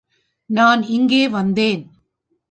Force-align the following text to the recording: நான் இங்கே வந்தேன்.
நான் 0.49 0.81
இங்கே 0.87 1.27
வந்தேன். 1.27 1.83